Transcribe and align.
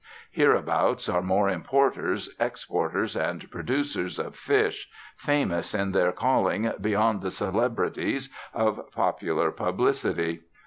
Hereabout 0.31 1.07
are 1.13 1.21
more 1.21 1.47
importers, 1.47 2.27
exporters, 2.39 3.15
and 3.15 3.45
"producers" 3.51 4.17
of 4.17 4.35
fish, 4.35 4.89
famous 5.15 5.75
in 5.75 5.91
their 5.91 6.11
calling 6.11 6.71
beyond 6.81 7.21
the 7.21 7.29
celebrities 7.29 8.29
of 8.51 8.89
popular 8.93 9.51
publicity. 9.51 10.41